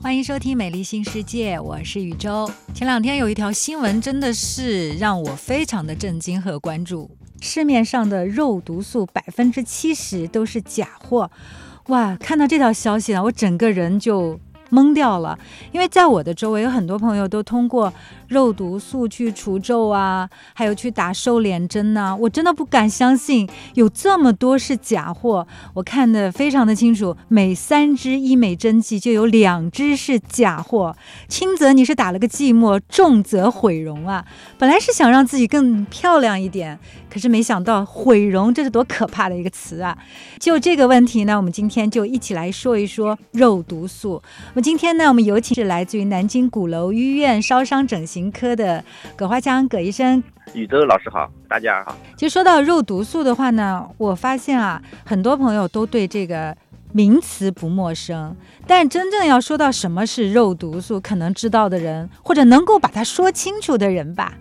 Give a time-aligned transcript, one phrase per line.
[0.00, 2.48] 欢迎收听《美丽新世界》，我是宇宙。
[2.72, 7.10] 前两天有一条新闻，真的是让我非常的震惊和关注。
[7.40, 11.28] 市面上的肉毒素百分之七十都是假货，
[11.88, 12.16] 哇！
[12.16, 14.38] 看到这条消息呢，我整个人就
[14.70, 15.38] 懵掉了。
[15.72, 17.92] 因为在我的周围有很多朋友都通过
[18.28, 25.46] 肉毒素去除皱啊，还有去打瘦脸针呐，我真的不敢相信有这么多是假货。
[25.74, 30.96] 我看得非常的清楚，每三支医美针剂就有两支是假货，
[31.28, 34.24] 轻则你是打了个寂寞，重则毁容啊！
[34.58, 36.78] 本来是想让自己更漂亮一点。
[37.10, 39.96] 可是没想到毁容，这是多可怕的一个词啊！
[40.38, 44.22] 就这个问题呢，我们今天就一起来说一说肉毒素。
[44.58, 50.20] 那么今天呢，我们有请是来自于南京鼓楼医院烧伤整形科的葛华强葛医生。
[50.52, 51.96] 宇宙老师好，大家好。
[52.16, 56.56] 其实说到肉毒素的话呢，我发现啊，很多朋友都对这个
[56.90, 64.34] 名词不陌生，但真正要说到什么是肉毒素，可能知道的人或者能够把它说清楚的人吧。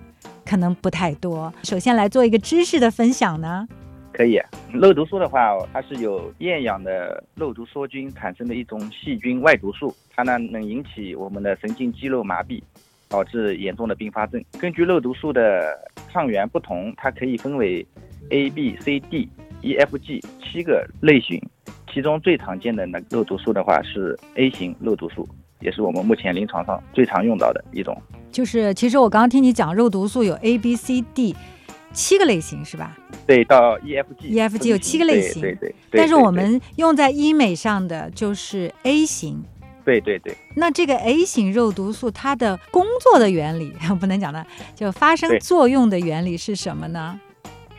[0.43, 1.53] 可能不太多。
[1.61, 3.67] 首先来做一个知识的分享呢，
[4.17, 4.41] 可以。
[4.73, 12.59] 肉毒素的话，它是由厌氧的肉毒梭菌产生的一种细菌外毒素，它呢能引起我们的神经肌肉麻痹，
[13.07, 14.43] 导致严重的并发症。
[14.59, 15.77] 根据肉毒素的
[16.11, 17.85] 抗原不同，它可以分为
[18.31, 19.29] A、B、C、D、
[19.61, 21.39] E、F、G 七个类型，
[21.93, 25.27] 其中最常见的那肉毒素的话是 A 型肉毒素，
[25.61, 27.95] 也是我们目前临床上最常用到的一种。
[28.31, 31.35] 就是，其实我刚刚听你讲肉毒素有 A、B、C、D
[31.93, 32.97] 七个类型是吧？
[33.25, 34.27] 对，到 E、F、G。
[34.29, 35.41] E、F、G 有七个类型。
[35.41, 35.73] 对对。
[35.91, 39.43] 但是我们用在医美上的就是 A 型。
[39.83, 40.35] 对对对。
[40.55, 47.19] 那这个 A 型肉毒素它的工作的原理 不能讲的，就发生作用的原理是什么呢？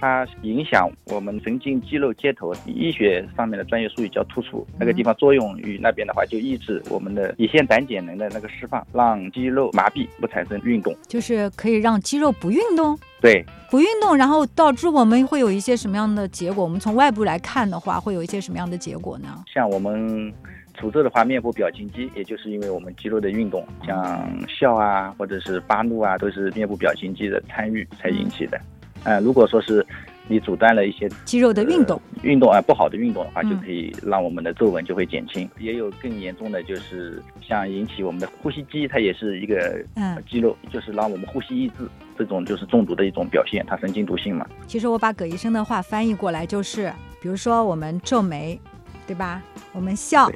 [0.00, 12.96] 它影响我们神经肌肉接头，医学上面的专业术语叫突触，那个地方作用于那边的话，就抑制我们的乙酰胆碱能的那个释放，让肌肉麻痹，不产生运动，就是可以让肌肉不运动。
[13.20, 16.62] 对，不运动，然后导致我们会有一些什么样的结果？
[16.62, 19.42] 我们从外部来看的话，会有一些什么样的结果呢？
[19.52, 20.32] 像我们
[20.74, 28.60] 除皱的话，面部表情肌，也就是因为我们肌肉的运动，像笑啊，或者是发怒啊，都是面部表情肌的参与才引起的。
[29.02, 29.84] 呃，如果说是
[30.28, 35.48] 你阻断了一些肌肉的运动，运动啊不好的运动的话，就可以让我们的皱纹就会减轻。
[35.58, 44.46] 也有更严重的，就是像引起我们的呼吸肌，它也是一个嗯肌肉，就是让我们呼吸抑制，这种就是中毒的一种表现，它神经毒性嘛。
[44.66, 48.60] 其实我把葛医生的话翻译过来就是，比如说我们皱眉，
[49.06, 49.42] 对吧？
[49.72, 50.30] 我们笑。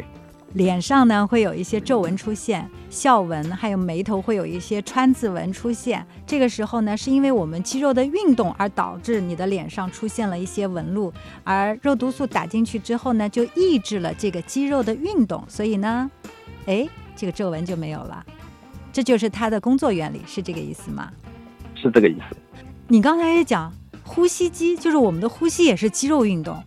[0.54, 6.06] 脸上呢会有一些皱纹出现，笑纹，还有眉头会有一些川字纹出现。
[6.26, 11.12] 这个时候呢，是因为我们肌肉的运动而导致你的脸上出现了一些纹路，
[11.42, 16.10] 而肉毒素打进去之后呢，就抑制了这个肌肉的运动，所以呢，
[16.66, 16.86] 哎，
[17.16, 18.24] 这个皱纹就没有了。
[18.92, 21.10] 这就是它的工作原理，是这个意思吗？
[21.74, 22.36] 是这个意思。
[22.88, 23.72] 你刚才也讲，
[24.04, 26.62] 呼吸肌就是我们的呼吸也是肌肉运动。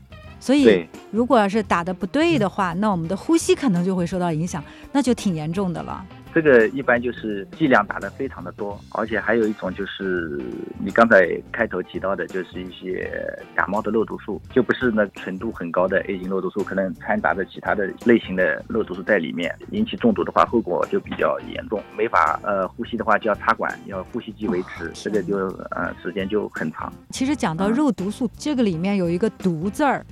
[0.45, 6.05] 所以，如果要是打的不对的话，那我们的呼吸可能就会受到影响，那就挺严重的了。
[6.35, 10.37] 这个一般就是剂量打的非常的多，而且还有一种就是
[10.83, 13.09] 你刚才开头提到的，就是一些
[13.55, 25.37] 感冒的肉毒素，就不是那纯度很高的 A 型肉毒素，可能掺杂着其他的类型的肉毒素在里面，引起中毒的话，后果就比较严重，没法呃呼吸的话就要插管，要呼吸机维持，这个就
[25.71, 26.91] 呃时间就很长。
[27.11, 30.05] 其实讲到肉毒素，这个里面有一个毒字儿。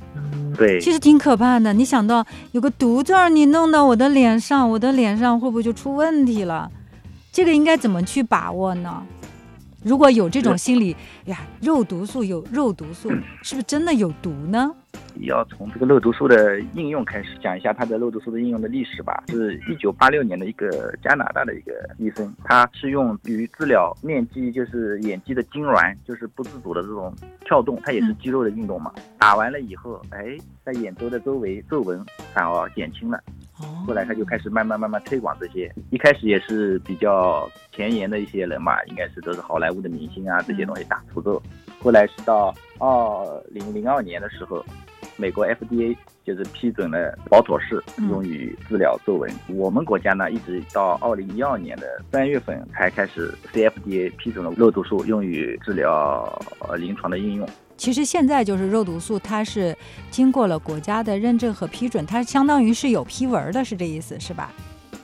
[0.55, 1.73] 对，其实挺可怕的。
[1.73, 6.69] 你想到有个毒字儿，你弄到我的脸上，我的脸上会不会就出问题了？
[7.31, 9.03] 这个应该怎么去把握呢？
[9.83, 13.11] 如果有这种心理，呀，肉毒素有肉毒素，
[13.43, 14.73] 是不是真的有毒呢？
[15.21, 19.23] 要从这个肉毒素的应用开始讲一下它的肉毒素的应用的历史吧。
[19.27, 27.13] 是一九八六年的一个加拿大的一个医生，他是用于治疗面肌，就是眼肌的痉挛，就是不自主的这种
[27.45, 28.91] 跳动，它也是肌肉的运动嘛。
[29.19, 32.03] 打完了以后，哎，在眼周的周围皱纹
[32.33, 33.21] 反而减轻了。
[33.85, 41.41] 后来他就开始慢慢慢慢推广这些，一开始也是比较前沿的一些人嘛，应该是都是好莱坞的明星啊，这些东西打除皱。
[41.79, 44.63] 后来是到二零零二年的时候。
[45.15, 45.95] 美国 FDA
[46.25, 49.31] 就是批准了保妥适用于治疗皱纹。
[49.47, 56.23] 我们国家呢，一直到二零一二年的三月份才开始 CFDA 批准了肉毒素用于治疗
[56.61, 57.47] 呃临床的应用。
[57.77, 59.75] 其实现在就是肉毒素，它是
[60.09, 64.51] 经过了国家的认证和批准，它相当于是有批文的，是这意思是吧？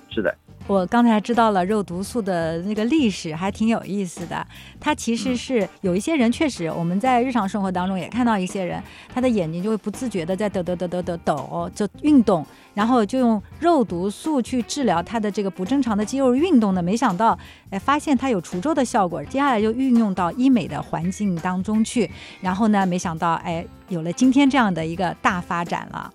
[0.10, 0.33] 是的。
[0.68, 4.45] 我刚才知道了肉毒素的那个历史，还挺有意思的。
[4.80, 8.80] 它其实是有一些人确实，我们在日常生活当中也看到一些人，
[9.12, 16.81] 他的眼睛就会不自觉的在抖抖抖抖抖抖，就运动，然后就用肉毒素去治疗他的这个不正常的肌肉运动呢。
[16.81, 17.38] 没想到，
[17.69, 22.10] 哎，发现它有除皱的效果，接下来就运用到医美的环境当中去，
[22.42, 26.13] 然后呢，没想到，哎，有了今天这样的一个大发展了。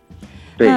[0.57, 0.69] 对。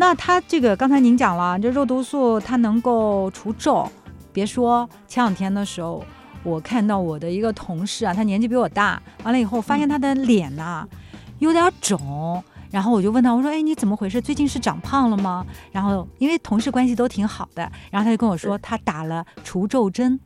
[0.00, 3.90] 那它这个刚才您讲了，这肉毒素它能够除皱。
[4.32, 6.04] 别说前两天的时候，
[6.44, 10.86] 我看到我的一个同事啊，他年纪比我大，完了以后发现他的脸呐
[11.40, 14.20] 有点肿，然后我就问他，我说：“哎，你怎么回事？
[14.20, 20.20] 最近是长胖了吗？”然后因为同事关系都挺好的，然后他就跟我说，他打了除皱针。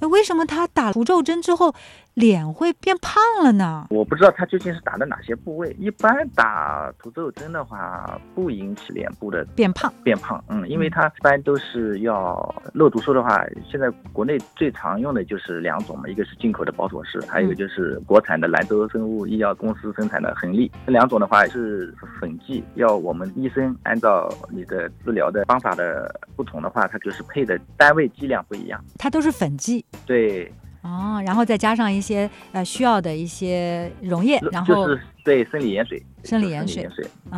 [0.00, 1.74] 为什么他打除皱针之后？
[2.14, 3.86] 脸会变胖了呢？
[3.90, 5.74] 我不知道他究竟是打的哪些部位。
[5.78, 9.92] 一般打除皱针的话，不引起脸部的变胖。
[10.04, 20.70] 变胖，嗯，因为它一般都是要肉毒素的话，现在国内最常用的就是两种嘛，一个是进口的保妥适，还有一个就是国产的兰州生物医药公司生产的恒力。
[20.86, 28.82] 这两种的话是粉剂，要我们医生按照你的治疗的方法的不同的话，它就是配的单位剂量不一样。
[28.98, 29.84] 它都是粉剂。
[30.06, 30.52] 对。
[30.84, 36.86] 哦，然后再加上一些呃需要的一些溶液，然后就是对生理盐水，生理盐水，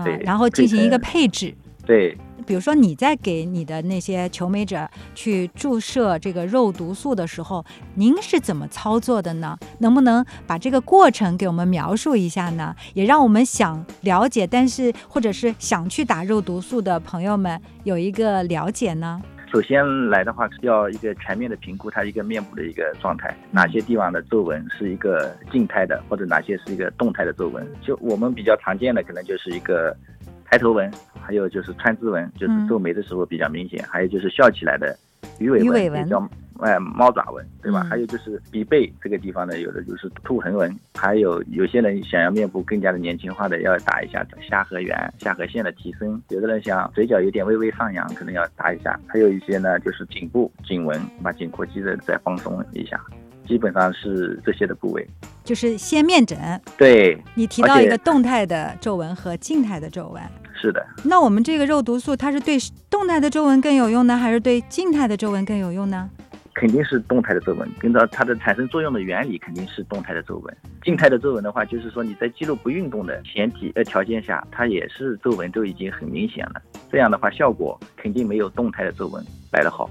[0.05, 1.55] 对，然后进行一个配置。
[1.87, 7.65] 对，比如说你在给你的那些求美者去注射这个肉毒素的时候，
[7.95, 9.57] 您是怎么操作的呢？
[9.79, 12.75] 能不能把这个过程给我们描述一下呢？
[12.95, 19.23] 也让我们想了解，但是或者是想去打肉毒素的朋友们有一个了解呢？
[19.53, 27.67] 首先来的话是要一个全面的评估，它一个面部的一个状态，哪些地方的皱纹是一个静态的，或者哪些是一个动态的皱纹。
[27.81, 29.97] 就我们比较常见的，可能就是一个
[30.45, 34.97] 抬头纹，还有就是川字纹，就是皱眉的时候比较明显，还有就是笑起来的
[35.39, 36.29] 鱼尾纹，叫。
[36.61, 37.87] 哎，猫爪纹，对吧？
[37.88, 48.99] 还有就是鼻背这个地方呢，有的就是兔横纹，还有有些人想要面部更加的年轻化的，要打一下下颌缘、下颌线的提升；有的人想嘴角有点微微上扬，可能要打一下。
[49.06, 53.00] 还有一些呢，就是颈部颈纹，把颈阔肌的再放松一下。
[53.47, 55.06] 基本上是这些的部位，
[55.44, 56.37] 就是先面诊。
[56.76, 60.20] 对，你提到一个动态的皱纹和静态的皱纹。
[60.61, 60.85] 是的。
[61.05, 62.59] 那我们这个肉毒素，它是对
[62.91, 66.11] 动态的皱纹更有用呢，还是对静态的皱纹更有用呢？
[66.58, 70.56] 肯定是动态的皱纹，跟着它的产生作用的原理肯定是动态的皱纹。
[70.82, 76.62] 静态的皱纹的话，就是说你在肌肉不运动的前提呃条件下，它也是皱纹都已经很明显了。
[76.91, 79.23] 这样的话，效果肯定没有动态的皱纹
[79.53, 79.91] 来得好。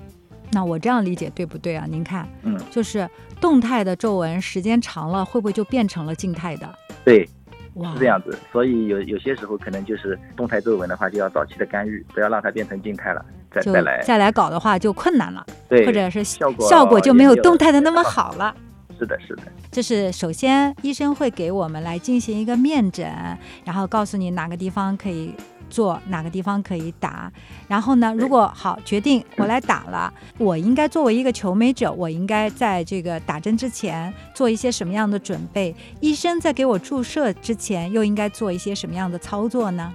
[0.52, 1.86] 那我这样理解对不对啊？
[1.88, 3.08] 您看，嗯，就是
[3.40, 6.68] 动态的皱纹时间长了，会不会就变成了静态的？
[7.04, 7.30] 对。
[7.94, 13.26] 是这样子，所以有有些时候可能就是动态皱纹的话，就要早期的干预，不要让它变成静态了，
[13.56, 18.54] 再再来再来搞的话就困难了，对，或者是效果效果就没有动态的那么好了。
[19.00, 19.44] 是的，是的。
[19.72, 23.06] 就是首先医生会给我们来进行一个面诊，
[23.64, 25.34] 然后告诉你哪个地方可以。
[25.68, 27.30] 做哪个地方可以打？
[27.68, 28.14] 然后呢？
[28.16, 35.76] 如果好决定我来打了，我应该作为一个求美者，我应该在这个打针之前做一些什么样的准备？
[36.00, 39.92] 医生在给我注射之前又应该做一些什么样的操作呢？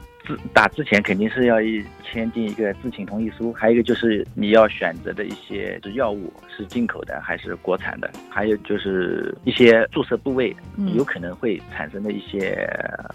[0.53, 10.55] 打之前肯定是要一签订一个知情同意书，还有一个就是你要选择的一些药物是进口的还是国产的，还有就是一些注射部位
[10.95, 12.69] 有可能会产生的一些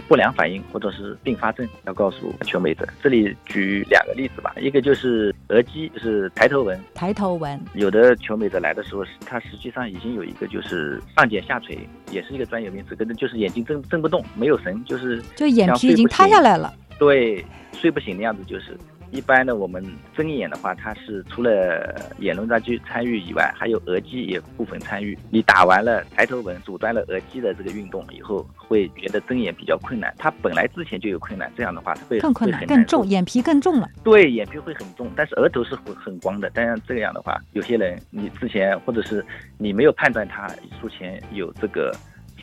[0.08, 2.88] 不良反应或者是并发症，要告诉求美者。
[3.02, 6.80] 这里举两个例子吧，一个就是额肌，就是抬头纹。
[6.94, 11.78] 抬头纹，有的求美者来的时候，他实际上已经有一个就是上睑下垂，
[12.12, 16.74] 也是一个专业名词，可能就是眼睛睁睁不动，没有神，就是就眼皮已经塌下来了。
[16.98, 18.78] 对，睡不醒的样子就是。
[19.12, 25.18] 一般的，我们睁眼的话，它是除了眼轮匝肌参与以外，还有额肌也部分参与。
[25.30, 30.14] 你打完了抬头纹，阻断了额肌的这个运动以后，会觉得睁眼比较困难。
[30.18, 33.88] 它本来之前就有困难，这样的话会更困难、更重，眼皮更重了。
[34.04, 36.52] 对，眼皮会很重，但是额头是很很光的。
[36.54, 39.24] 但是这样的话，有些人你之前或者是
[39.58, 40.50] 你没有判断他
[40.82, 41.96] 术前有这个。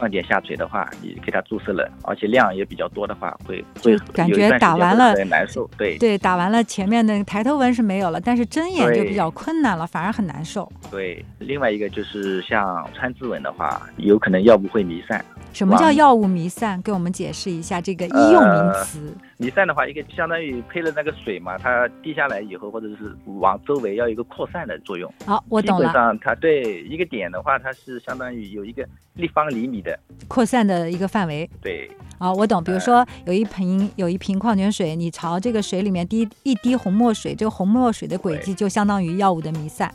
[0.02, 5.68] 上睑下垂的话，你给它注射了，而且量也比较多的话，会会感觉打完了难受。
[5.78, 10.70] 对对，打完了前面的抬头纹是没有了，但是睁眼就比较困难了，反而很难受。
[10.90, 16.80] 对，另外一个就是像川字纹的话，有可能药物会弥散，什么叫药物弥散？
[16.82, 19.14] 给我们解释一下这个医用名词。
[19.36, 25.12] 弥散的话，一个相当于配了那个水嘛，它滴下来以后，或者是往周围要有一个扩散的作用。
[25.26, 25.86] 好，我懂了。
[25.86, 31.48] 基本上，它对一个点的话，它是相当于有一个立方厘米的扩散的一个范围。
[31.60, 31.90] 对。
[32.18, 32.62] 好，我懂。
[32.62, 39.92] 比如说，有一瓶有一瓶矿泉水，你朝这个水里面滴一滴红墨水，这个红墨水的轨迹就相当于药物的弥散。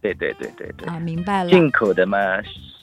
[0.00, 0.88] 对对对对对。
[0.88, 1.50] 啊，明白了。
[1.50, 2.18] 进口的嘛。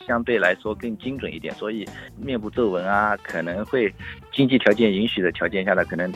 [0.06, 1.86] 相对来说更精准一点，所以
[2.18, 3.94] 面部皱纹啊，可能会
[4.32, 6.12] 经济条件允许的条件下呢，可能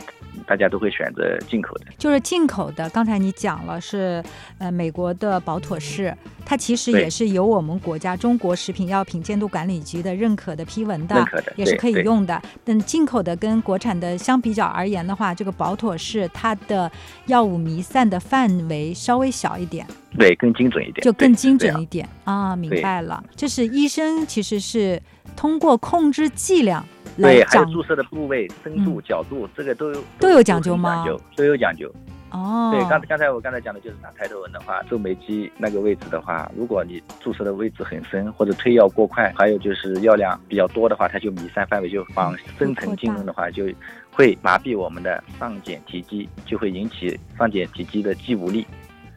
[0.50, 1.84] 大家都会选择进口的。
[1.96, 4.20] 就是进口的，刚才你讲了是
[4.58, 6.12] 呃美国的保妥适，
[6.44, 12.42] 它其实也是由我们国家中国食品药品监督管理局的认可的批文的，认可的也是可以用的。
[12.64, 16.90] 但进口的跟国产的相比较而言的话，这个保妥适它的
[17.26, 19.86] 药物弥散的范围稍微小一点。
[20.18, 22.56] 对，更精准一点，就更精准一点啊！
[22.56, 25.00] 明白了，就是医生其实是
[25.36, 26.84] 通过控制剂量
[27.20, 31.04] 来还有注射的部位、深度、角度，这个都有都有讲究吗？
[31.36, 31.92] 都有讲究。
[32.30, 43.64] 哦，对，刚刚才我刚才讲的就是打抬头纹的话，皱眉肌那个位置的话，如果你注射的位置很深或者推药过快，还有就是药量比较多的话，它就弥散范围就往深层进入的话，就
[44.12, 48.64] 会麻痹我们的上睑提肌，就会引起上睑提肌的肌无力。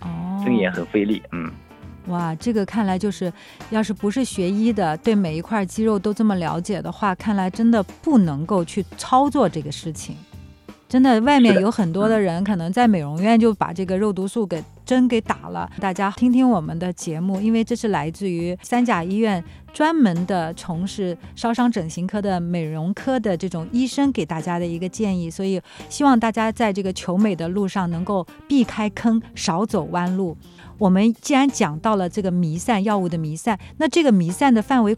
[0.02, 1.50] 哦睁眼很费力，嗯，
[2.08, 3.32] 哇，这个看来就是，
[3.70, 10.16] 要是不是学医的，对每一块肌肉都这么了解的话，看来真的不能够去操作这个事情。
[10.90, 15.68] 真的，外面有很多的人可能在美容院就把这个肉毒素给针给打了。
[15.80, 19.44] 大家听听我们的节目，因为这是来自于三甲医院
[19.74, 30.38] 专门的从事烧伤整形科的美容科的这种医生给大家的一个建议，所以希望大家在这个求美的路上能够避开坑，少走弯路。
[30.84, 34.94] 我们既然讲到了这个弥散药物的弥散，那这个弥散的范围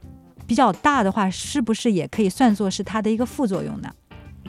[0.47, 3.89] 比较大的话，是不是也可以算作是它的一个副作用呢？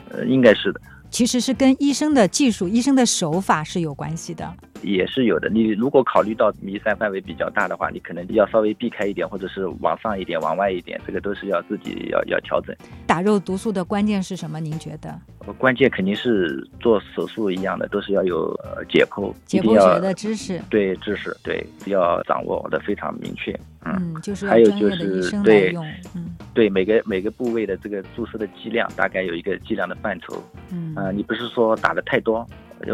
[0.09, 0.81] 呃，应该是的。
[1.11, 4.51] 其实是跟医生的技术、医生的手法是有关系的，
[4.81, 5.47] 也是有的。
[5.47, 12.75] 你如果考虑到弥散范围比较大的话，你可能要稍微避开一点，或者是往上一点、往外一点，这个都是要自己要要调整。
[13.05, 14.59] 打肉毒素的关键是什么？
[14.59, 15.17] 您觉得？
[15.53, 18.53] 关键肯定是做手术一样的，都是要有
[18.89, 20.61] 解剖、解剖学的知识。
[20.69, 23.57] 对知识，对要掌握的非常明确。
[23.85, 25.73] 嗯，就是还有就是对，
[26.13, 30.43] 嗯，对每个每个部位的这个注射的剂量，大概有一个剂量的范畴。
[30.71, 32.45] 嗯，啊，你不是说打的太多。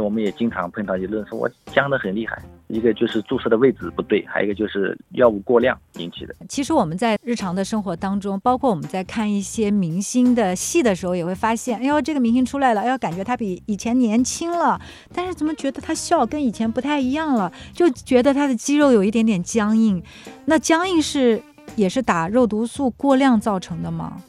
[0.01, 6.35] 我们也经常碰到有的人说我僵的很厉害，一个就是注射的位置不对，还有一个就是药物过量引起的。
[6.49, 14.79] 其实我们在日常的生活当中，包括我们在看一些明星的戏的时候，也会发现，哎呦，这个明星出来了，哎呦，感觉他比以前年轻了，
[15.13, 17.51] 但是怎么觉得他笑跟以前不太一样了？
[17.73, 20.01] 就觉得他的肌肉有一点点僵硬。
[20.45, 21.41] 那僵硬是
[21.75, 24.21] 也是打肉毒素过量造成的吗？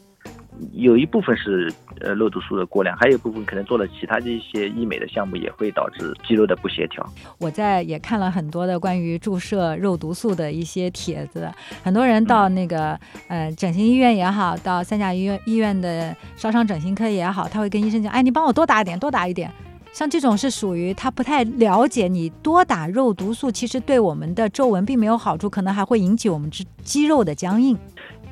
[0.71, 1.71] 有一部分是
[2.01, 7.05] 呃肉毒素的过量，还有一部分可能做了其他的一些医美的项目，也会导致肌肉的不协调。
[7.39, 11.49] 我在也看了很多的关于注射肉毒素的一些帖子，
[11.83, 19.51] 很多人到那个呃整形医院也好，到三甲医院医院的烧伤整形科也好，他会跟医生讲，哎，你帮我多打一点，多打一点。
[19.93, 27.77] 像这种是属于他不太了解，你多打肉毒素其实对我们的皱纹并没有好处，可能还会引起我们肌肌肉的僵硬。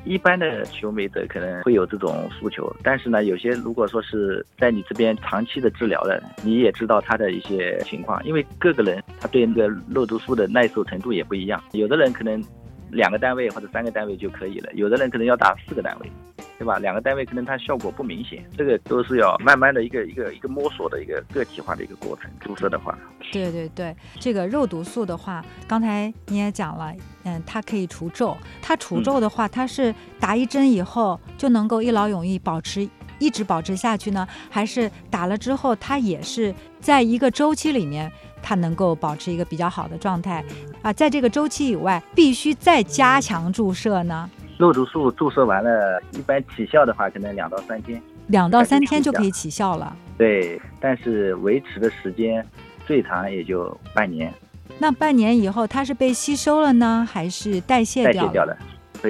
[0.04, 12.42] 一般的求美者可能会有这种诉求，但是呢，有些如果说是在你这边长期的治疗的，你也知道他的一些情况，因为各个人他对那个肉毒素的耐受程度也不一样，有的人可能
[12.90, 16.10] 两个单位或者三个单位就可以了，有的人可能要打四个单位。
[16.58, 16.78] 对吧？
[16.78, 22.30] 两个单位可能它效果不明显，这个都是要慢慢的一个一个一个摸索的一个个体化的一个过程。
[22.40, 22.96] 注射的话，
[23.32, 26.94] 对对对，这个肉毒素的话，刚才你也讲了，
[27.24, 28.36] 嗯，它可以除皱。
[28.62, 38.10] 它除皱的话，它是打一针以后就能够一劳永逸保持一直保持下去呢，还是打了之后它也是在一个周期里面
[38.42, 40.44] 它能够保持一个比较好的状态
[40.82, 40.92] 啊？
[40.92, 44.30] 在这个周期以外，必须再加强注射呢？
[44.56, 49.96] 肉毒素注射完了，一般起效的话，可能两到三天，两到三天就可以起效了。
[50.16, 52.46] 对，但是维持的时间
[52.86, 54.32] 最长也就半年。
[54.78, 58.56] 那半年以后，它是被吸收了呢，还是代谢掉了？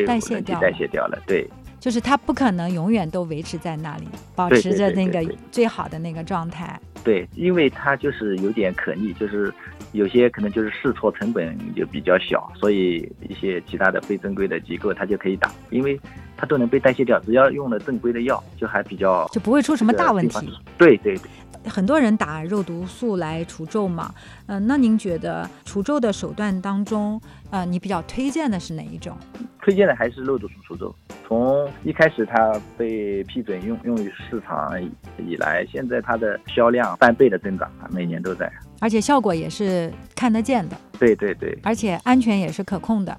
[0.06, 1.18] 代谢掉了，代谢掉了。
[1.26, 1.48] 对，
[1.78, 6.80] 就是它不可能永远都维持在那里，保持着那个最好的那个状态。
[6.92, 6.93] 对，
[7.34, 9.52] 因为它就是有点可逆，就是
[9.92, 16.00] 有些可能就是试错成本就比较小，所以一些其他的非正规的机构它就可以打，因为
[16.36, 20.52] 它都能被代谢掉，只要用了正规的药，就还比较就不会出什么大问题。
[20.78, 21.30] 对对对。
[21.66, 24.14] 很多人打肉毒素来除皱嘛，
[24.46, 29.16] 嗯、那您觉得除皱的手段当中，呃，你比较推荐的是哪一种？
[29.62, 30.94] 推荐的还是肉毒素除皱。
[31.26, 34.90] 从一开始它被批准用用于市场以
[35.26, 38.50] 以来，现在它的销量翻倍的增长，每年都在。
[38.80, 43.18] 而且效果也是看得见的，对对对，而且安全也是可控的。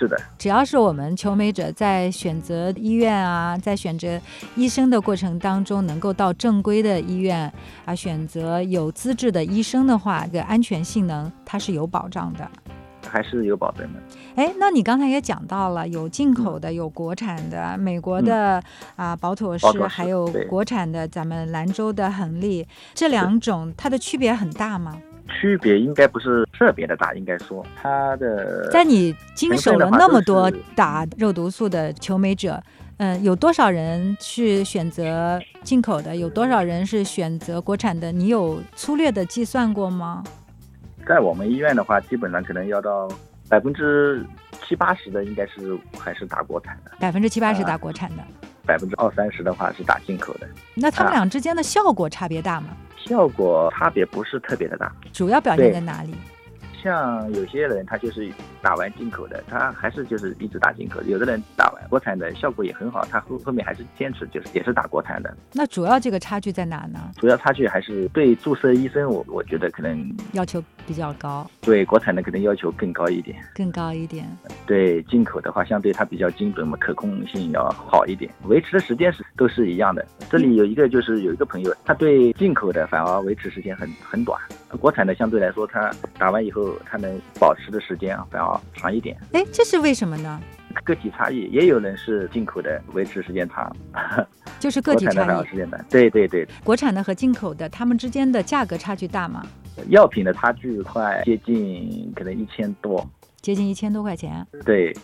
[0.00, 4.18] 是的，只要是我们求美者在选择医院啊，在选择
[4.56, 7.52] 医生的过程当中，能够到正规的医院
[7.84, 12.50] 啊，选择有资质的医生的话，这个安全性能它是有保障的。
[13.06, 14.00] 还是有保证的。
[14.36, 18.62] 哎，那你刚才也讲到了，有进口的，有国产的，美国的
[18.96, 24.96] 啊保妥适宝，妥适还有国产的咱们兰州的恒力，这两种它的区别很大吗？
[25.30, 32.62] 区别应该不是特别的大，应该说它的在你经手了那么多打肉毒素的求美者，
[32.98, 36.14] 嗯、有多少人去选择进口的？
[36.14, 38.12] 有多少人是选择国产的？
[38.12, 40.22] 你有粗略的计算过吗？
[41.06, 43.08] 在我们医院的话，基本上可能要到
[43.48, 44.24] 百分之
[44.62, 48.22] 七八十的应该是还是打国产的，百分之七八十啊打国产的，
[48.70, 52.68] 百分之二三十的话是打进口的，那他们啊俩之间的效果差别大吗？
[53.04, 54.92] 效果差别不是特别的大。
[55.12, 56.14] 主要表现在哪里？
[56.82, 58.30] 像有些人他就是
[58.62, 65.36] 打完进口的，他还是就是一直打进口的；有的人打完国产的效果也很好，他后后面还是坚持就是也是打国产的。
[65.52, 66.98] 那主要这个差距在哪呢？
[67.16, 73.36] 主要差距还是对注射医生，我我觉得可能要求比较高，对国产的可能要求更高一点。
[73.54, 74.26] 更高一点。
[74.66, 80.06] 对进口的话，相对它比较精准嘛，可控性要好一点，维持的时间是都是一样的。
[80.30, 84.40] 这里有一个就是有一个朋友，他对进口的反而维持时间很很短，
[84.78, 89.16] 国产的相对来说，它打完以后它能保持的时间啊反而长一点。
[89.32, 90.40] 哎，这是为什么呢？
[90.84, 93.74] 个体差异，也有人是进口的维持时间长，
[94.60, 95.46] 就是个体差异。
[95.46, 95.84] 时间短。
[95.90, 99.44] 对对对，国产的和进口的，它们之间的价格差距大吗？
[99.88, 103.04] 药品的差距快接近可能一千多，
[103.40, 104.46] 接近一千多块钱。
[104.64, 104.94] 对，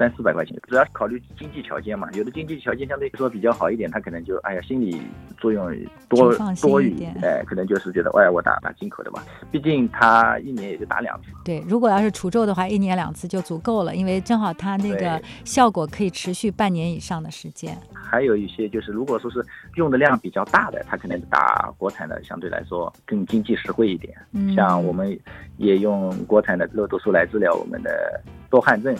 [0.00, 2.08] 三四百块钱，主要是考虑经济条件嘛。
[2.14, 4.98] 有的经济条件相对来说比较好一点，他可能就哎呀心理
[5.36, 5.70] 作用
[6.08, 11.28] 多多余哎，可能就是觉得哎我打打进口的吧，毕竟他一年也就打两次。
[11.44, 17.76] 对，如果要是除皱的话，一年两次就足够了，因为正好它那个效果可以持续半年以上的时间。
[17.92, 24.16] 还有一些就是，如果说是用的量比较大的，他可能打国产的相对来说更经济实惠一点。
[24.32, 25.14] 嗯，像我们
[25.58, 28.96] 也用国产的肉毒素来治疗我们的多汗症，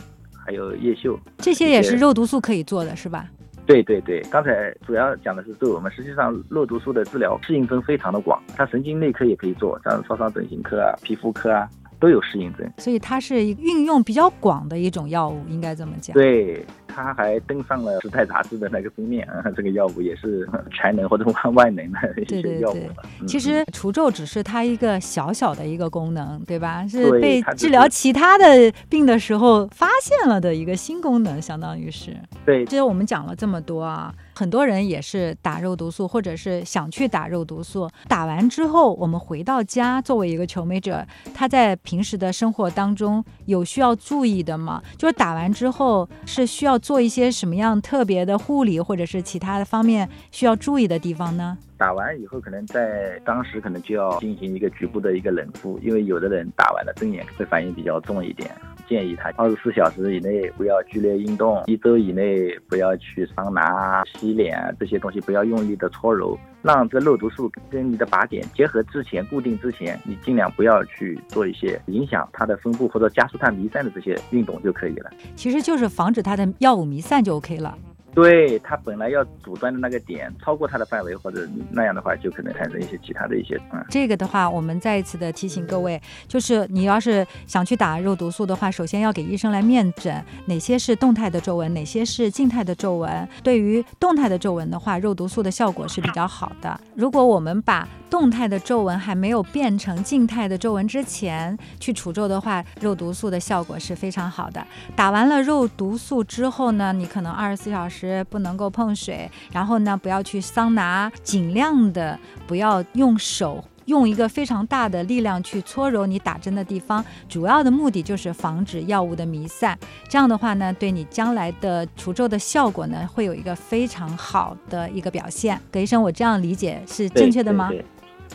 [0.50, 1.16] 还有叶锈。
[1.38, 3.28] 这些也是肉毒素可以做的，是吧？
[3.66, 11.68] 对对对，刚才主要讲的是对我们，实际上肉毒素的治疗适应症非常的广，它神经内科也可以做，像烧伤整形科啊、皮肤科啊
[12.00, 12.68] 都有适应症。
[12.78, 16.12] 所以它是运用比较广的一种药物，应该这么讲。
[16.14, 22.80] 对，它还登上了《时代》杂志的那个封面啊， 这个药物也是 全能或者万万能的一些对对对药物
[23.26, 26.86] 其实除皱只是它一个小小的一个功能，对吧？
[26.86, 32.16] 是被治疗其他的病的时候发现了的一个新功能，相当于是。
[32.44, 37.88] 对其实我们讲了这么多啊，很多人也是打肉毒素，或者是想去打肉毒素。
[38.08, 44.82] 打完之后，我们回到家，作为一个求美者，他在平时的生活当中有需要注意的吗？
[44.96, 51.56] 就是打完之后是需要做一些什么样特别的护理，或者是其他的方面需要注意的地方呢？
[51.76, 58.50] 打完以后，可能在当时可能就要进行一个局部的一个冷敷，因为有的人打完了针眼会反应比较重一点，
[58.86, 75.10] 建议他二十四小时以内不要剧烈运动，一周以内不要去桑拿、洗脸这些东西，不要用力的搓揉，让这个肉毒素跟你的靶点结合之前、固定之前，你尽量不要去做一些影响它的分布或者加速它弥散的这些运动就可以了。
[75.34, 77.76] 其实就是防止它的药物弥散就 OK 了。
[78.14, 83.84] 对它本来要阻断的那个点超过它的范围，或者那样的话，就可能产生一些其他的一些嗯。
[83.88, 93.28] 这个的话，我们再一次的提醒各位，就是你要是想去打肉毒素的话，首先要给医生来面诊哪些是动态的皱纹，哪些是静态的皱纹。
[93.42, 96.80] 对于动态的皱纹的话，肉毒素的效果是比较好的。
[96.94, 104.66] 如果我们把动态的皱纹还没有变成静态的皱纹之前去除皱的话，肉毒素的效果是非常好的。
[104.96, 113.64] 打完了肉毒素之后呢，你可能二十四小时不能够碰水，然后呢不要去桑拿，尽量的不要用手。
[113.86, 119.76] 用一个非常大的力量去搓揉你打针的地方，主要的目的就是防止药物的弥散。
[120.08, 125.60] 这样的话呢，对你将来的除皱的效果呢，会有一个非常好的一个表现。
[125.72, 127.68] 葛医生，我这样理解是正确的吗？
[127.68, 127.84] 对对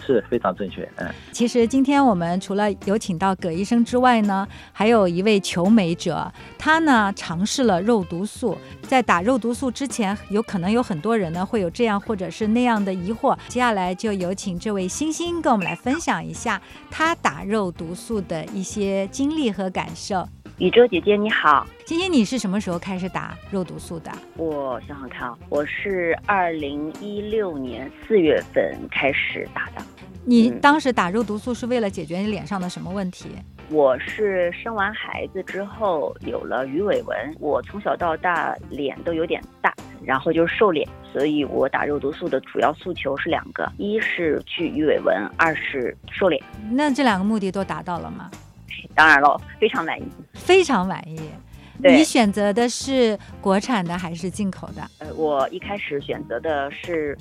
[0.06, 0.88] 是非常正确。
[0.98, 8.58] 嗯，其实今天我们除了有请到葛医生之外呢，还有一位求美者，他呢尝试了肉毒素。
[8.84, 13.36] 在打肉毒素之前，有可能有很多人呢会有这样或者是那样的疑惑。
[13.48, 20.28] 接下来就有请这位星星跟我们来分享一下他打肉毒素的一些经历和感受。
[20.58, 24.12] 宇宙姐姐你好，星星，你是什么时候开始打肉毒素的？
[24.38, 29.86] 我想想看啊，我是二零一六年四月份开始打的。
[30.28, 33.30] 你当时打肉毒素是为了解决你脸上的什么问题？
[33.70, 46.42] 我是生完孩子之后有了鱼尾纹，我从小到大脸都有点大，然后就是瘦脸，所以我打肉毒素的主要诉求是两个，一是去鱼尾纹，二是瘦脸。
[46.72, 48.30] 那这两个目的都达到了吗？
[48.96, 51.20] 当然了，非常满意，非常满意。
[51.78, 54.82] 你选择的是国产的还是进口的？
[55.00, 57.18] 呃，我一开始选择的是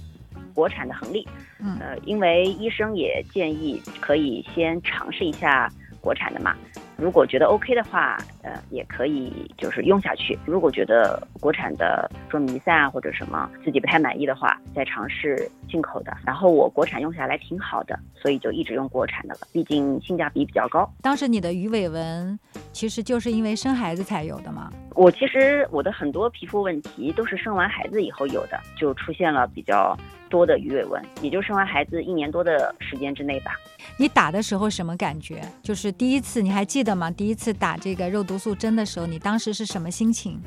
[0.54, 1.26] 国产的恒力，
[1.58, 6.54] 嗯，呃，因为医生也建议可以先尝试一下国产的嘛。
[6.96, 10.38] 如果觉得 OK 的话，呃，也可以就是用下去。
[10.46, 16.16] 如果觉得国产的说弥散啊或者什么自己不太满意的话，再尝试进口的。
[16.24, 20.90] 然后我国产用下来挺好的，所以就一直用国产的了，毕竟性价比比较高。
[21.02, 22.38] 当时你的鱼尾纹
[22.72, 24.72] 其实就是因为生孩子才有的吗？
[24.94, 29.94] 我其实我的很多皮肤问题都是生完孩子以后有的，就出现了比较
[30.30, 33.52] 多的鱼尾纹，也就生完孩子一年多的时间之内吧。
[33.98, 35.42] 你打的时候什么感觉？
[35.62, 37.10] 就是第一次，你还记得吗？
[37.10, 40.40] 第一次打这个肉毒素针的时候，你当时是什么心情？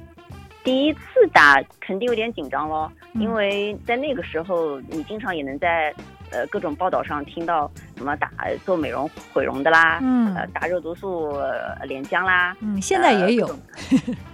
[0.68, 5.96] 第一次打肯定有点紧张咯，因为在那个时候，你经常也能在。
[6.30, 8.32] 呃，各种报道上听到什么打
[8.64, 11.34] 做美容毁容的啦，嗯，呃，打肉毒素
[11.84, 13.48] 脸僵啦，嗯，现在也有，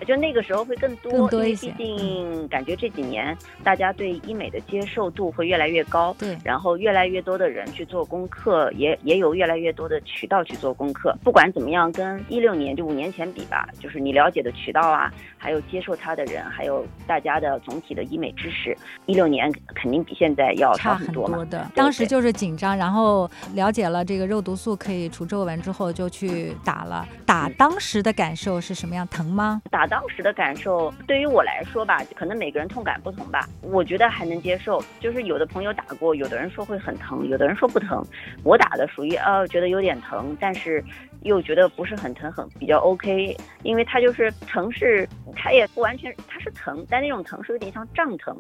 [0.06, 1.71] 就那个时候会更多，更多一些。
[1.71, 11.15] 毕竟感觉这几年大家对医美的接受度会越来越高，对，然后越来越多的人去做功课，也也有越来越多的渠道去做功课。
[11.23, 21.45] 不管怎么样，跟一六年就五年前比吧，就是你了解的渠道啊，还有接受它的人，还有大家的总体的医美知识，一六年肯定比现在要差很多嘛。
[21.73, 27.07] 当时就是紧张，然后了解了这个肉毒素可以除皱纹之后，就去打了。
[27.25, 29.07] 打当时的感受是什么样？
[29.07, 29.61] 疼吗？
[29.69, 33.47] 打当时的感受，对于我来说吧，可能每个人痛感不同吧。
[33.61, 38.03] 我觉得还能接受，就是有的朋友打过，有的人说会很疼，有的人说不疼。
[38.43, 40.83] 我打的属于呃，觉得有点疼，但是
[41.23, 43.36] 又觉得不是很疼，很比较 OK。
[43.63, 48.36] 因为它就是疼是，它也不完全，它是疼，但那种疼是有点像胀疼。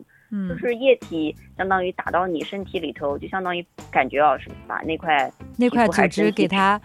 [0.49, 6.81] 就是液体相当于打到你身体里头，就相当于感觉啊，是把那块那块组织给它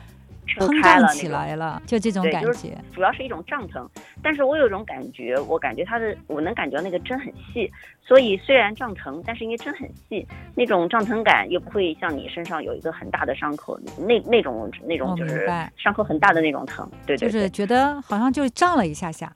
[0.56, 2.76] 膨胀起来了，就这种感觉。
[2.92, 3.88] 主要是一种胀疼，
[4.22, 7.70] 但是我有一种感觉，我感觉它的，我能感觉到那个针很细，
[8.02, 16.88] 所以虽然胀疼，但是因为针很细，那种胀疼感又不会像你身上有一个很大的伤口，那那种那种就是伤口很大的那种疼。
[17.06, 19.32] 对对，就是觉得好像就胀了一下下。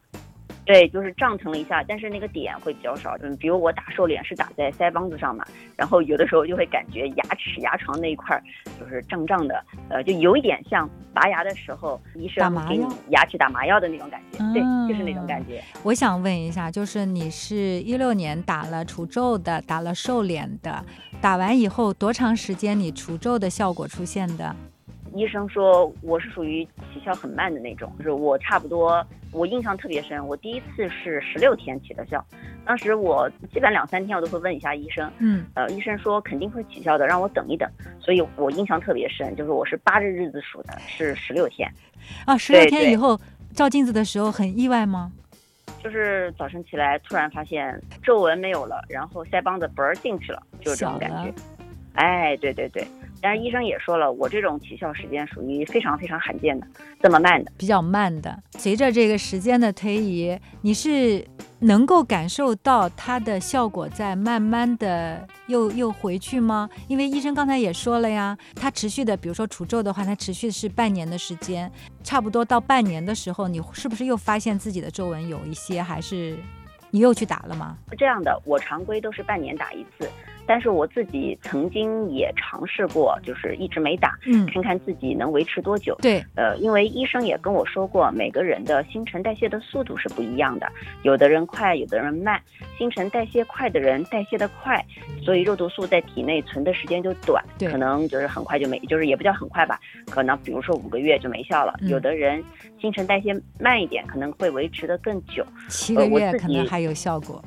[0.65, 3.17] 对，就是胀疼了一下，但是那个点会比较少。
[3.21, 5.45] 嗯，比如我打瘦脸是打在腮帮子上嘛，
[5.77, 8.43] 然后有的时候就会感觉牙齿牙床那一块儿
[8.79, 14.39] 就是胀胀的，呃，就有一点像拔牙的时候医生给你牙齿打麻药的那种感觉。
[14.53, 15.61] 对，就是那种感觉。
[15.83, 20.85] 我想问一下，就是你是一六年打了除皱的，打了瘦脸的，
[21.21, 24.55] 打完以后多长时间你除皱的效果出现的？
[25.15, 30.27] 医生说我是属于起效很慢的那种，就是我差不多，我印象特别深。
[30.27, 32.25] 我第一次是十六天起的效，
[32.65, 37.69] 当时我基本两三天我都会问一下医生，嗯，呃，医生说肯定会起效的，让我等一等。
[38.01, 41.71] 所以我印象特别深，就是我是扒着日子数的，是十六天。
[42.25, 43.19] 啊，十六天以后
[43.55, 45.13] 照镜子的时候很意外吗？
[45.83, 51.33] 就是早晨起来突然发现皱纹没有了，然后腮帮子嘣儿进去了，就是这种感觉。
[51.95, 52.87] 哎，对对对。
[53.23, 56.67] 但是医生也说了，我这种起效时间属于非常非常罕见的，
[57.01, 58.37] 这么慢的，比较慢的。
[58.59, 61.25] 随着这个时间的推移，你是
[61.61, 66.69] 能够感受到它的效果在慢慢的又又回去吗？
[66.89, 71.71] 因为医生刚才也说了呀，它持续的，比如说除皱的话，它持续是半年的时间，
[72.03, 76.37] 差不多到半年的时候，你是不是又发现自己的皱纹有一些，还是
[76.91, 77.79] 你又去打了吗？
[77.97, 80.11] 这样的，我常规都是半年打一次。
[80.47, 85.97] 但是我自己曾经也尝试过，就是一直没打，嗯，看看自己能维持多久。
[86.03, 90.71] 对，呃，因为医生也跟我说过，每个人的新陈代谢的速度是不一样的，
[91.03, 92.41] 有的人快，有的人慢。
[92.77, 94.85] 新陈代谢快的人代谢的快，
[95.23, 99.79] 所以肉毒素在体内存的时间就短，可能就是很快就没，就是也不叫很快吧，
[100.11, 101.75] 可能比如说五个月就没效了。
[101.83, 102.43] 有的人
[102.81, 107.43] 新陈代谢慢一点，可能会维持的更久，七个月可能还有效果。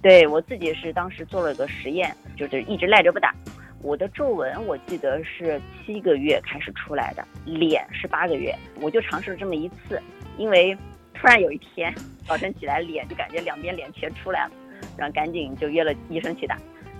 [0.00, 3.34] 对我自己是当时做了个实验，就是一直赖着不打，
[3.82, 10.00] 我的皱纹我记得是七个月开始出来的，脸是八个月，我就尝试了这么一次，
[10.38, 10.76] 因为
[11.14, 11.94] 突然有一天
[12.26, 14.52] 早晨起来脸就感觉两边脸全出来了，
[14.96, 16.56] 然后赶紧就约了医生去打，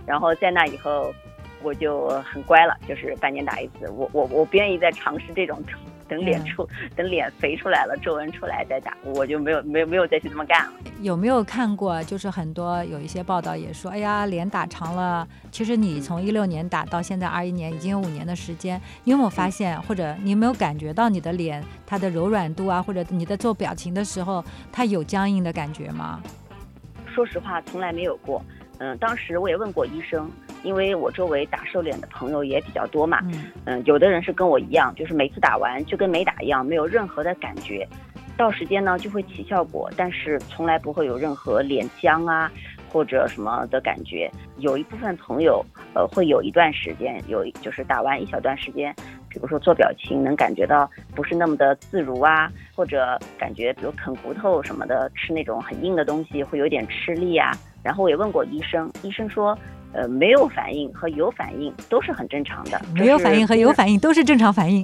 [0.06, 1.14] 然后在那以后
[1.62, 5.62] 我就很乖了，就是半年打一次，我我我不愿意再尝试这种。
[6.12, 10.72] 等脸出，等脸肥出来了，皱纹出来再打，我就没有没有没有再去这么干了。
[11.00, 12.04] 有没有看过？
[12.04, 15.26] 就是很多有一些报道也说，哎呀，脸打长了。
[15.50, 26.20] 其实你从一六年打到现在二一年，已经有五年的时间，你有没有发现，或者你有没有感觉到你的脸它的柔软度啊，或者你在做表情的时候，它有僵硬的感觉吗？
[27.14, 28.44] 说实话，从来没有过。
[28.78, 30.30] 嗯，当时我也问过医生。
[30.62, 33.20] 因为我周围打瘦脸的朋友也比较多嘛，
[33.64, 37.86] 嗯，有的人是跟我一样，就是每次打完就跟没打一样，没有任何的感觉，
[38.36, 42.50] 到时间呢就会起效果，但是从来不会有任何脸僵啊
[42.92, 44.30] 或者什么的感觉。
[44.58, 48.94] 有一部分朋友，呃，会有一段时间有，就是打完一小段时间，
[49.28, 57.50] 比如说做表情能感觉到不是那么的自如啊，或者感觉比如啃骨头什么的，吃那种很硬的东西会有点吃力啊。
[57.82, 59.58] 然后我也问过医生，医生说。
[59.92, 62.80] 呃，没有反应和有反应都是很正常的。
[62.94, 64.82] 没有反应和有反应都是正常反应。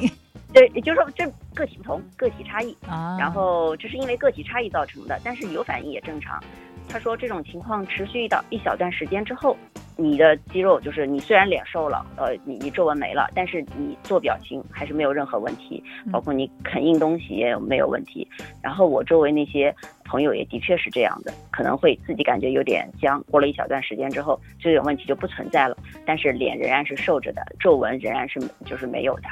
[0.52, 3.16] 对，也就是说这个体不同，个体差异啊。
[3.18, 6.42] 然后这是因为个体差异造成的，但是有反应也正常。
[6.88, 9.56] 他说这种情况持续到一小段时间之后。
[10.00, 15.82] 你的肌肉就是你虽然脸瘦了，呃，你你皱纹没了，但是你做表情还是没有任何问题，
[16.12, 18.26] 包括你啃硬东西也没有问题。
[18.62, 29.24] 然后我周围那些朋友也的确是这样的，可能会自己感觉有点僵，过了一小段时间之后，这种问题就不存在了，但是脸仍然是瘦着的，皱纹仍然是就是没有的。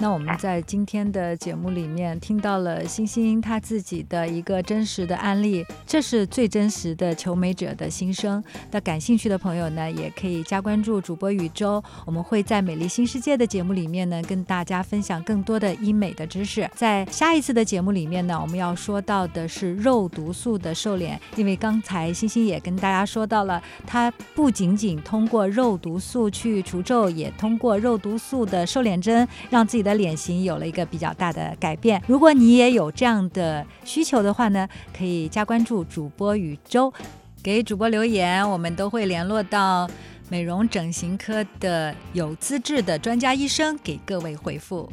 [0.00, 8.42] 那我们在今天的节目里面听到了星星他自己的一个真实的案例，这是最真实的求美者的心声。
[8.70, 16.66] 那感兴趣的朋友呢，也可以加关注主播宇宙，我们会在美丽新世界的节目里面呢，跟大家分享更多的医美的知识。
[16.74, 32.02] 在下一次的节目里面呢，我们要说到的是肉毒素的瘦脸，因为刚才星星也跟大家说到了，它不仅仅通过肉毒素去除皱，也通过肉毒素的瘦脸针，让自己的脸型有了一个比较大的改变。
[32.06, 36.92] 如果你也有这样的需求的话呢，可以加关注主播宇宙，
[37.42, 39.88] 给主播留言，我们都会联络到
[40.28, 44.90] 美容整形科的有资质的专家医生给各位回复。